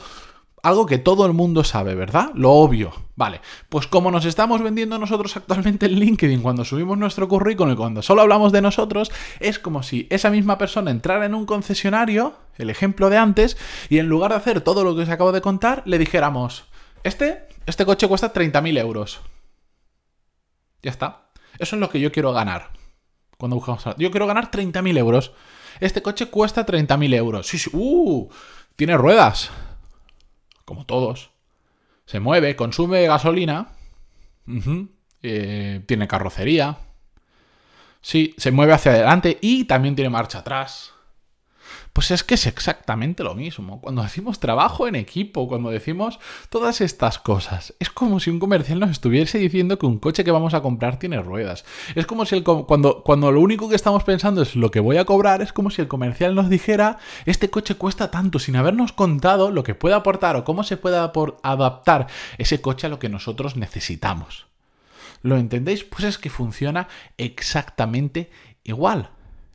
algo 0.63 0.85
que 0.85 0.97
todo 0.97 1.25
el 1.25 1.33
mundo 1.33 1.63
sabe, 1.63 1.95
¿verdad? 1.95 2.31
Lo 2.33 2.51
obvio. 2.51 2.91
Vale, 3.15 3.41
pues 3.67 3.87
como 3.87 4.11
nos 4.11 4.25
estamos 4.25 4.61
vendiendo 4.61 4.97
nosotros 4.97 5.35
actualmente 5.35 5.85
en 5.85 5.99
LinkedIn 5.99 6.41
cuando 6.41 6.63
subimos 6.63 6.97
nuestro 6.97 7.27
currículum 7.27 7.73
y 7.73 7.75
cuando 7.75 8.01
solo 8.01 8.21
hablamos 8.21 8.51
de 8.51 8.61
nosotros, 8.61 9.11
es 9.39 9.59
como 9.59 9.83
si 9.83 10.07
esa 10.09 10.29
misma 10.29 10.57
persona 10.57 10.91
entrara 10.91 11.25
en 11.25 11.35
un 11.35 11.45
concesionario, 11.45 12.35
el 12.57 12.69
ejemplo 12.69 13.09
de 13.09 13.17
antes, 13.17 13.57
y 13.89 13.97
en 13.99 14.07
lugar 14.07 14.31
de 14.31 14.37
hacer 14.37 14.61
todo 14.61 14.83
lo 14.83 14.95
que 14.95 15.03
os 15.03 15.09
acabo 15.09 15.31
de 15.31 15.41
contar, 15.41 15.83
le 15.85 15.97
dijéramos, 15.97 16.65
este, 17.03 17.47
este 17.65 17.85
coche 17.85 18.07
cuesta 18.07 18.33
30.000 18.33 18.79
euros. 18.79 19.19
Ya 20.81 20.91
está. 20.91 21.29
Eso 21.57 21.75
es 21.75 21.79
lo 21.79 21.89
que 21.89 21.99
yo 21.99 22.11
quiero 22.11 22.31
ganar. 22.31 22.69
Cuando 23.37 23.55
buscamos, 23.55 23.83
yo 23.97 24.11
quiero 24.11 24.27
ganar 24.27 24.51
30.000 24.51 24.97
euros. 24.97 25.33
Este 25.79 26.01
coche 26.01 26.27
cuesta 26.27 26.65
30.000 26.65 27.15
euros. 27.15 27.47
Sí, 27.47 27.57
sí, 27.57 27.69
uh, 27.73 28.29
tiene 28.75 28.97
ruedas. 28.97 29.51
Como 30.69 30.85
todos. 30.85 31.31
Se 32.05 32.19
mueve, 32.19 32.55
consume 32.55 33.07
gasolina. 33.07 33.69
Eh, 35.23 35.81
tiene 35.87 36.07
carrocería. 36.07 36.77
Sí, 38.01 38.35
se 38.37 38.51
mueve 38.51 38.73
hacia 38.73 38.91
adelante 38.91 39.39
y 39.41 39.63
también 39.63 39.95
tiene 39.95 40.11
marcha 40.11 40.37
atrás. 40.37 40.93
Pues 41.93 42.11
es 42.11 42.23
que 42.23 42.35
es 42.35 42.47
exactamente 42.47 43.23
lo 43.23 43.35
mismo. 43.35 43.81
Cuando 43.81 44.03
decimos 44.03 44.39
trabajo 44.39 44.87
en 44.87 44.95
equipo, 44.95 45.47
cuando 45.47 45.69
decimos 45.69 46.19
todas 46.49 46.81
estas 46.81 47.19
cosas, 47.19 47.73
es 47.79 47.89
como 47.89 48.19
si 48.19 48.29
un 48.29 48.39
comercial 48.39 48.79
nos 48.79 48.91
estuviese 48.91 49.37
diciendo 49.37 49.79
que 49.79 49.85
un 49.85 49.99
coche 49.99 50.23
que 50.23 50.31
vamos 50.31 50.53
a 50.53 50.61
comprar 50.61 50.99
tiene 50.99 51.21
ruedas. 51.21 51.65
Es 51.95 52.05
como 52.05 52.25
si 52.25 52.35
el, 52.35 52.43
cuando, 52.43 53.03
cuando 53.03 53.31
lo 53.31 53.41
único 53.41 53.69
que 53.69 53.75
estamos 53.75 54.03
pensando 54.03 54.41
es 54.41 54.55
lo 54.55 54.71
que 54.71 54.79
voy 54.79 54.97
a 54.97 55.05
cobrar, 55.05 55.41
es 55.41 55.53
como 55.53 55.69
si 55.69 55.81
el 55.81 55.87
comercial 55.87 56.35
nos 56.35 56.49
dijera, 56.49 56.99
este 57.25 57.49
coche 57.49 57.75
cuesta 57.75 58.11
tanto, 58.11 58.39
sin 58.39 58.55
habernos 58.55 58.93
contado 58.93 59.51
lo 59.51 59.63
que 59.63 59.75
puede 59.75 59.95
aportar 59.95 60.35
o 60.35 60.43
cómo 60.43 60.63
se 60.63 60.77
puede 60.77 60.97
adaptar 60.97 62.07
ese 62.37 62.61
coche 62.61 62.87
a 62.87 62.89
lo 62.89 62.99
que 62.99 63.09
nosotros 63.09 63.55
necesitamos. 63.55 64.47
¿Lo 65.21 65.37
entendéis? 65.37 65.83
Pues 65.83 66.03
es 66.05 66.17
que 66.17 66.29
funciona 66.29 66.87
exactamente 67.17 68.29
igual. 68.63 69.09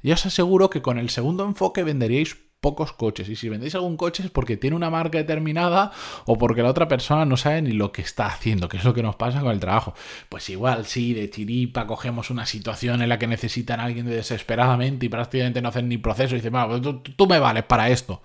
Y 0.04 0.12
os 0.12 0.26
aseguro 0.26 0.68
que 0.68 0.82
con 0.82 0.99
el 0.99 1.08
segundo 1.08 1.46
enfoque 1.46 1.82
venderíais 1.82 2.37
pocos 2.61 2.92
coches. 2.92 3.26
Y 3.30 3.37
si 3.37 3.49
vendéis 3.49 3.75
algún 3.75 3.96
coche 3.96 4.23
es 4.23 4.30
porque 4.30 4.58
tiene 4.58 4.76
una 4.76 4.90
marca 4.90 5.16
determinada 5.16 5.92
o 6.26 6.37
porque 6.37 6.62
la 6.62 6.68
otra 6.68 6.88
persona 6.88 7.25
no 7.25 7.38
sabe 7.38 7.62
ni 7.62 7.73
lo 7.73 7.90
que 7.90 8.02
está 8.02 8.26
haciendo, 8.26 8.68
que 8.68 8.76
es 8.76 8.84
lo 8.84 8.92
que 8.92 9.02
nos 9.02 9.16
pasa 9.16 9.40
con 9.40 9.50
el 9.50 9.61
trabajo. 9.61 9.94
Pues 10.28 10.50
igual, 10.50 10.84
sí, 10.84 11.14
de 11.14 11.30
chiripa 11.30 11.87
cogemos 11.87 12.28
una 12.28 12.44
situación 12.44 13.00
en 13.00 13.08
la 13.08 13.18
que 13.18 13.26
necesitan 13.26 13.80
a 13.80 13.84
alguien 13.84 14.04
desesperadamente 14.04 15.06
y 15.06 15.08
prácticamente 15.08 15.62
no 15.62 15.70
hacen 15.70 15.88
ni 15.88 15.96
proceso 15.96 16.34
y 16.34 16.40
dicen, 16.40 16.52
bueno, 16.52 16.82
tú, 16.82 17.00
tú 17.00 17.26
me 17.26 17.38
vales 17.38 17.64
para 17.64 17.88
esto. 17.88 18.20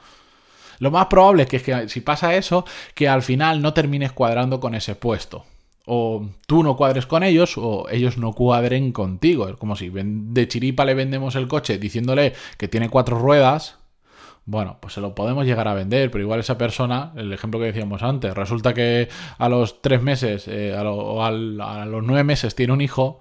Lo 0.80 0.92
más 0.92 1.06
probable 1.06 1.44
es 1.44 1.64
que 1.64 1.88
si 1.88 2.02
pasa 2.02 2.36
eso, 2.36 2.66
que 2.94 3.08
al 3.08 3.22
final 3.22 3.62
no 3.62 3.74
termines 3.74 4.12
cuadrando 4.12 4.60
con 4.60 4.76
ese 4.76 4.96
puesto 4.96 5.46
o 5.92 6.30
tú 6.46 6.62
no 6.62 6.78
cuadres 6.78 7.08
con 7.08 7.24
ellos 7.24 7.58
o 7.58 7.88
ellos 7.90 8.20
no 8.20 8.34
cuadren 8.34 8.92
contigo. 8.92 9.50
Es 9.50 9.56
como 9.56 9.76
si 9.76 9.90
de 9.92 10.48
chiripa 10.48 10.86
le 10.86 10.94
vendemos 10.94 11.36
el 11.36 11.48
coche 11.48 11.80
diciéndole 11.80 12.34
que 12.58 12.68
tiene 12.68 12.90
cuatro 12.90 13.18
ruedas. 13.18 13.80
Bueno, 14.46 14.78
pues 14.82 14.94
se 14.94 15.02
lo 15.02 15.16
podemos 15.16 15.48
llegar 15.48 15.68
a 15.68 15.74
vender, 15.74 16.12
pero 16.12 16.24
igual 16.24 16.40
esa 16.40 16.60
persona, 16.60 17.12
el 17.16 17.34
ejemplo 17.34 17.60
que 17.60 17.68
decíamos 17.68 18.04
antes, 18.04 18.36
resulta 18.36 18.76
que 18.76 19.10
a 19.40 19.50
los 19.50 19.82
tres 19.82 20.02
meses 20.02 20.48
eh, 20.48 20.76
o 20.78 21.24
a 21.24 21.32
los 21.32 22.04
nueve 22.04 22.24
meses 22.24 22.54
tiene 22.54 22.74
un 22.74 22.82
hijo 22.82 23.20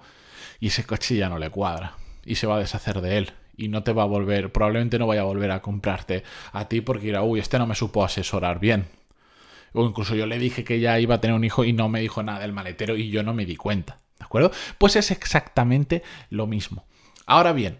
y 0.61 0.67
ese 0.67 0.85
coche 0.85 1.17
ya 1.17 1.31
no 1.31 1.39
le 1.39 1.49
cuadra 1.49 1.95
y 2.25 2.35
se 2.35 2.47
va 2.47 2.57
a 2.57 2.61
deshacer 2.61 3.01
de 3.01 3.17
él 3.17 3.33
y 3.57 3.69
no 3.69 3.83
te 3.83 3.95
va 3.95 4.03
a 4.03 4.07
volver, 4.07 4.53
probablemente 4.53 4.99
no 4.99 5.07
vaya 5.07 5.23
a 5.23 5.25
volver 5.25 5.51
a 5.53 5.63
comprarte 5.63 6.23
a 6.53 6.69
ti 6.69 6.83
porque 6.83 7.07
dirá, 7.07 7.23
uy, 7.23 7.41
este 7.41 7.59
no 7.59 7.67
me 7.67 7.75
supo 7.75 8.05
asesorar 8.05 8.61
bien. 8.61 8.98
O 9.73 9.85
incluso 9.85 10.15
yo 10.15 10.27
le 10.27 10.39
dije 10.39 10.65
que 10.65 10.81
ya 10.81 10.99
iba 10.99 11.17
a 11.17 11.21
tener 11.21 11.37
un 11.37 11.45
hijo 11.45 11.65
y 11.65 11.73
no 11.73 11.89
me 11.89 12.01
dijo 12.01 12.23
nada 12.23 12.41
del 12.41 12.53
maletero 12.53 12.97
y 12.97 13.11
yo 13.11 13.23
no 13.23 13.35
me 13.35 13.47
di 13.47 13.57
cuenta. 13.57 14.01
¿De 14.19 14.25
acuerdo? 14.25 14.51
Pues 14.79 14.97
es 14.97 15.11
exactamente 15.11 16.03
lo 16.31 16.47
mismo. 16.47 16.87
Ahora 17.27 17.53
bien, 17.53 17.79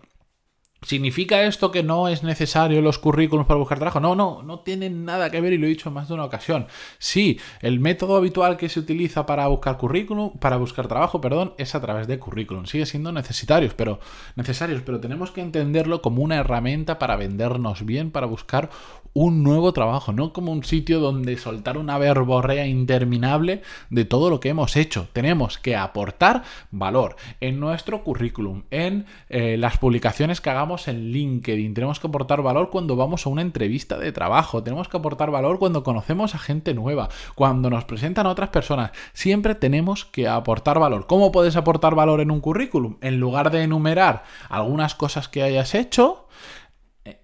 ¿Significa 0.82 1.42
esto 1.42 1.73
que 1.73 1.82
no 1.82 2.06
es 2.06 2.23
necesario 2.23 2.80
los 2.82 2.99
currículums 2.99 3.49
para 3.49 3.58
buscar 3.58 3.78
trabajo? 3.78 3.99
No, 3.99 4.14
no, 4.14 4.44
no 4.44 4.61
tienen 4.61 5.04
nada 5.04 5.28
que 5.28 5.40
ver 5.40 5.52
y 5.52 5.58
lo 5.58 5.66
he 5.66 5.70
dicho 5.70 5.88
en 5.88 5.94
más 5.97 6.06
de 6.06 6.14
una 6.14 6.25
ocasión. 6.25 6.68
Sí, 6.99 7.40
el 7.61 7.80
método 7.80 8.16
habitual 8.16 8.56
que 8.56 8.68
se 8.68 8.78
utiliza 8.78 9.26
para 9.26 9.49
buscar 9.49 9.76
currículum, 9.76 10.38
para 10.38 10.56
buscar 10.56 10.87
trabajo, 10.87 11.20
perdón, 11.20 11.52
es 11.58 11.75
a 11.75 11.80
través 11.80 12.06
de 12.06 12.20
currículum. 12.20 12.66
Sigue 12.66 12.87
siendo 12.87 13.11
necesarios, 13.11 13.75
pero 13.75 13.99
necesarios, 14.37 14.82
pero 14.87 15.00
tenemos 15.00 15.32
que 15.32 15.40
entenderlo 15.40 16.00
como 16.00 16.23
una 16.23 16.37
herramienta 16.37 17.00
para 17.00 17.16
vendernos 17.16 17.85
bien, 17.85 18.12
para 18.12 18.26
buscar 18.26 18.70
un 19.14 19.42
nuevo 19.42 19.73
trabajo, 19.73 20.12
no 20.12 20.32
como 20.32 20.52
un 20.52 20.62
sitio 20.62 21.00
donde 21.00 21.37
soltar 21.38 21.76
una 21.76 21.99
verborrea 21.99 22.66
interminable 22.66 23.62
de 23.90 24.04
todo 24.04 24.30
lo 24.30 24.38
que 24.38 24.50
hemos 24.50 24.76
hecho. 24.76 25.08
Tenemos 25.12 25.58
que 25.58 25.75
aportar 25.75 26.44
valor 26.70 27.16
en 27.40 27.58
nuestro 27.58 28.04
currículum, 28.04 28.62
en 28.70 29.06
eh, 29.28 29.56
las 29.58 29.78
publicaciones 29.78 30.40
que 30.40 30.50
hagamos 30.50 30.67
en 30.68 31.10
LinkedIn, 31.10 31.72
tenemos 31.72 31.98
que 31.98 32.06
aportar 32.06 32.42
valor 32.42 32.68
cuando 32.68 32.94
vamos 32.94 33.25
a 33.25 33.30
una 33.30 33.42
entrevista 33.42 33.96
de 33.96 34.12
trabajo, 34.12 34.62
tenemos 34.62 34.88
que 34.88 34.98
aportar 34.98 35.30
valor 35.30 35.58
cuando 35.58 35.82
conocemos 35.82 36.34
a 36.34 36.38
gente 36.38 36.75
nueva, 36.75 37.08
cuando 37.34 37.70
nos 37.70 37.84
presentan 37.84 38.26
a 38.26 38.30
otras 38.30 38.50
personas. 38.50 38.90
Siempre 39.14 39.54
tenemos 39.54 40.04
que 40.04 40.28
aportar 40.28 40.78
valor. 40.78 41.06
¿Cómo 41.06 41.32
puedes 41.32 41.56
aportar 41.56 41.94
valor 41.94 42.20
en 42.20 42.30
un 42.30 42.40
currículum? 42.40 42.98
En 43.00 43.18
lugar 43.18 43.50
de 43.50 43.62
enumerar 43.62 44.25
algunas 44.50 44.94
cosas 44.94 45.28
que 45.28 45.42
hayas 45.42 45.75
hecho, 45.75 46.28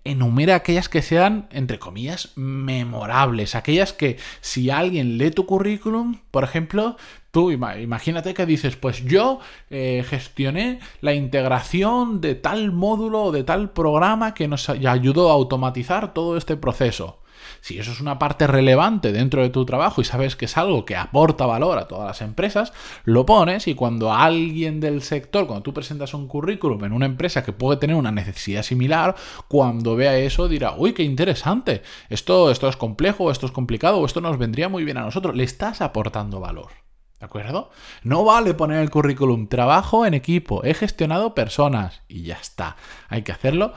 enumera 0.04 0.54
aquellas 0.54 0.88
que 0.88 1.02
sean, 1.02 1.48
entre 1.50 1.78
comillas, 1.78 2.32
memorables, 2.36 3.54
aquellas 3.54 3.92
que 3.92 4.18
si 4.40 4.70
alguien 4.70 5.18
lee 5.18 5.30
tu 5.30 5.46
currículum, 5.46 6.20
por 6.30 6.44
ejemplo, 6.44 6.96
tú 7.34 7.50
imagínate 7.50 8.32
que 8.32 8.46
dices, 8.46 8.76
pues 8.76 9.04
yo 9.04 9.40
eh, 9.68 10.04
gestioné 10.08 10.78
la 11.00 11.14
integración 11.14 12.20
de 12.20 12.36
tal 12.36 12.70
módulo 12.70 13.24
o 13.24 13.32
de 13.32 13.42
tal 13.42 13.70
programa 13.72 14.34
que 14.34 14.46
nos 14.46 14.68
ayudó 14.68 15.30
a 15.30 15.34
automatizar 15.34 16.14
todo 16.14 16.36
este 16.36 16.56
proceso. 16.56 17.18
Si 17.60 17.76
eso 17.76 17.90
es 17.90 18.00
una 18.00 18.20
parte 18.20 18.46
relevante 18.46 19.10
dentro 19.10 19.42
de 19.42 19.50
tu 19.50 19.66
trabajo 19.66 20.00
y 20.00 20.04
sabes 20.04 20.36
que 20.36 20.44
es 20.44 20.56
algo 20.56 20.84
que 20.84 20.94
aporta 20.94 21.44
valor 21.44 21.76
a 21.76 21.88
todas 21.88 22.06
las 22.06 22.22
empresas, 22.22 22.72
lo 23.04 23.26
pones 23.26 23.66
y 23.66 23.74
cuando 23.74 24.12
alguien 24.12 24.78
del 24.78 25.02
sector, 25.02 25.48
cuando 25.48 25.64
tú 25.64 25.74
presentas 25.74 26.14
un 26.14 26.28
currículum 26.28 26.84
en 26.84 26.92
una 26.92 27.06
empresa 27.06 27.42
que 27.42 27.52
puede 27.52 27.80
tener 27.80 27.96
una 27.96 28.12
necesidad 28.12 28.62
similar, 28.62 29.16
cuando 29.48 29.96
vea 29.96 30.16
eso 30.16 30.46
dirá, 30.46 30.74
uy, 30.78 30.92
qué 30.92 31.02
interesante, 31.02 31.82
esto, 32.10 32.52
esto 32.52 32.68
es 32.68 32.76
complejo, 32.76 33.32
esto 33.32 33.46
es 33.46 33.52
complicado, 33.52 33.98
o 33.98 34.06
esto 34.06 34.20
nos 34.20 34.38
vendría 34.38 34.68
muy 34.68 34.84
bien 34.84 34.98
a 34.98 35.02
nosotros, 35.02 35.34
le 35.34 35.42
estás 35.42 35.80
aportando 35.80 36.38
valor. 36.38 36.83
¿De 37.25 37.26
acuerdo? 37.26 37.71
No 38.02 38.23
vale 38.23 38.52
poner 38.52 38.83
el 38.83 38.90
currículum 38.90 39.47
trabajo 39.49 40.04
en 40.04 40.12
equipo, 40.12 40.62
he 40.62 40.75
gestionado 40.75 41.35
personas 41.35 42.02
y 42.07 42.25
ya 42.25 42.35
está. 42.35 42.76
Hay 43.09 43.23
que 43.23 43.33
hacerlo 43.33 43.73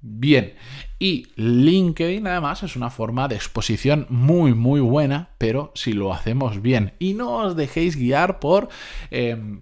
bien. 0.00 0.54
Y 0.98 1.26
LinkedIn 1.36 2.26
además 2.26 2.62
es 2.62 2.74
una 2.74 2.88
forma 2.88 3.28
de 3.28 3.34
exposición 3.34 4.06
muy 4.08 4.54
muy 4.54 4.80
buena, 4.80 5.28
pero 5.36 5.72
si 5.74 5.92
lo 5.92 6.14
hacemos 6.14 6.62
bien. 6.62 6.94
Y 6.98 7.12
no 7.12 7.36
os 7.36 7.54
dejéis 7.54 7.96
guiar 7.96 8.40
por... 8.40 8.70
Em, 9.10 9.60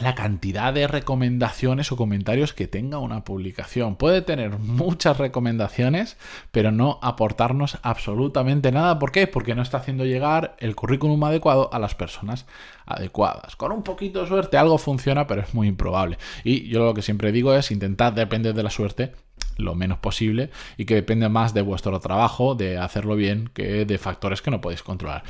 la 0.00 0.14
cantidad 0.14 0.72
de 0.72 0.88
recomendaciones 0.88 1.92
o 1.92 1.96
comentarios 1.96 2.52
que 2.52 2.66
tenga 2.66 2.98
una 2.98 3.24
publicación. 3.24 3.96
Puede 3.96 4.22
tener 4.22 4.58
muchas 4.58 5.18
recomendaciones, 5.18 6.16
pero 6.50 6.72
no 6.72 6.98
aportarnos 7.02 7.78
absolutamente 7.82 8.72
nada. 8.72 8.98
¿Por 8.98 9.12
qué? 9.12 9.26
Porque 9.26 9.54
no 9.54 9.62
está 9.62 9.78
haciendo 9.78 10.04
llegar 10.04 10.56
el 10.58 10.74
currículum 10.74 11.22
adecuado 11.24 11.72
a 11.72 11.78
las 11.78 11.94
personas 11.94 12.46
adecuadas. 12.86 13.56
Con 13.56 13.72
un 13.72 13.82
poquito 13.82 14.22
de 14.22 14.28
suerte 14.28 14.58
algo 14.58 14.78
funciona, 14.78 15.26
pero 15.26 15.42
es 15.42 15.54
muy 15.54 15.68
improbable. 15.68 16.18
Y 16.42 16.68
yo 16.68 16.84
lo 16.84 16.94
que 16.94 17.02
siempre 17.02 17.32
digo 17.32 17.54
es 17.54 17.70
intentar 17.70 18.14
depender 18.14 18.54
de 18.54 18.62
la 18.62 18.70
suerte 18.70 19.12
lo 19.56 19.76
menos 19.76 19.98
posible 19.98 20.50
y 20.76 20.84
que 20.84 20.96
depende 20.96 21.28
más 21.28 21.54
de 21.54 21.62
vuestro 21.62 22.00
trabajo, 22.00 22.56
de 22.56 22.78
hacerlo 22.78 23.14
bien, 23.14 23.50
que 23.54 23.84
de 23.84 23.98
factores 23.98 24.42
que 24.42 24.50
no 24.50 24.60
podéis 24.60 24.82
controlar. 24.82 25.22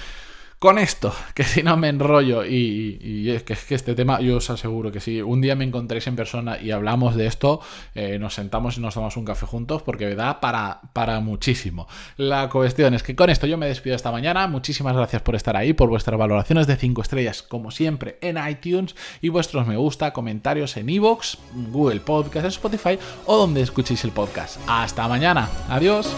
Con 0.64 0.78
esto, 0.78 1.12
que 1.34 1.44
si 1.44 1.62
no 1.62 1.76
me 1.76 1.90
enrollo 1.90 2.42
y, 2.42 3.28
es, 3.28 3.42
que, 3.42 3.52
es, 3.52 3.64
que, 3.66 3.74
este 3.74 3.94
tema, 3.94 4.22
yo 4.22 4.38
os 4.38 4.48
aseguro 4.48 4.90
que 4.90 4.98
si 4.98 5.20
un 5.20 5.42
día 5.42 5.54
me 5.54 5.62
encontréis 5.66 6.06
en 6.06 6.16
persona 6.16 6.58
y 6.58 6.70
hablamos 6.70 7.16
de 7.16 7.26
esto, 7.26 7.60
eh, 7.94 8.18
nos 8.18 8.32
sentamos 8.32 8.78
y 8.78 8.80
nos 8.80 8.94
tomamos 8.94 9.18
un 9.18 9.26
café 9.26 9.44
juntos 9.44 9.82
porque 9.82 10.14
da 10.14 10.40
para, 10.40 10.80
para 10.94 11.20
muchísimo. 11.20 11.86
La 12.16 12.48
cuestión 12.48 12.94
es 12.94 13.02
que 13.02 13.14
con 13.14 13.28
esto 13.28 13.46
yo 13.46 13.58
me 13.58 13.66
despido 13.66 13.94
esta 13.94 14.10
mañana. 14.10 14.48
Muchísimas 14.48 14.96
gracias 14.96 15.20
por 15.20 15.34
estar 15.34 15.54
ahí, 15.54 15.74
por 15.74 15.90
vuestras 15.90 16.18
valoraciones 16.18 16.66
de 16.66 16.76
5 16.76 17.02
estrellas, 17.02 17.42
como 17.42 17.70
siempre, 17.70 18.16
en 18.22 18.38
iTunes 18.48 18.96
y 19.20 19.28
vuestros 19.28 19.66
me 19.66 19.76
gusta, 19.76 20.14
comentarios 20.14 20.78
en 20.78 20.88
iVoox, 20.88 21.36
Google 21.72 22.00
Podcast, 22.00 22.46
Spotify 22.46 22.98
o 23.26 23.36
donde 23.36 23.60
escuchéis 23.60 24.02
el 24.04 24.12
podcast. 24.12 24.58
Hasta 24.66 25.06
mañana. 25.08 25.46
Adiós. 25.68 26.10